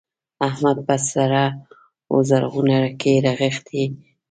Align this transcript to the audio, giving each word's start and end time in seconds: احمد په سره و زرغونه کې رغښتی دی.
احمد 0.47 0.77
په 0.87 0.95
سره 1.11 1.43
و 2.13 2.15
زرغونه 2.29 2.79
کې 2.99 3.13
رغښتی 3.25 3.83
دی. 3.91 3.93